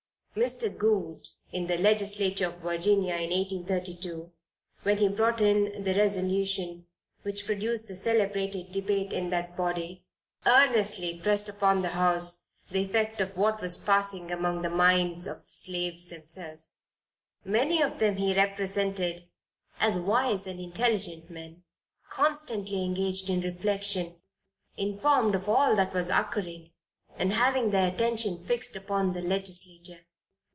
[0.33, 0.77] Mr.
[0.77, 4.31] Goode, in the legislature of Virginia in 1832,
[4.83, 6.85] when he brought in the resolution
[7.23, 10.05] which produced the celebrated debate in that body,
[10.45, 15.41] "earnestly pressed upon the House, the effect of what was passing upon the minds of
[15.41, 16.85] the slaves themselves.
[17.43, 19.27] Many of them he represented
[19.81, 21.61] as wise and intelligent men,
[22.09, 24.15] constantly engaged in reflection,
[24.77, 26.71] informed of all that was occurring,
[27.17, 30.05] and having their attention fixed upon the Legislature."